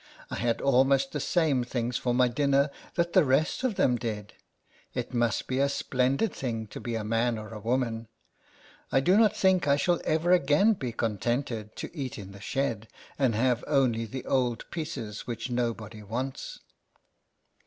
[0.31, 4.33] I had almost the same things for my dinner that the rest of them did:
[4.95, 8.07] it must be a splendid thing to be a man or a woman!
[8.91, 12.87] I do not think I shall ever again be contented to eat in the shed,
[13.19, 16.61] and have only the old pieces which no body wants.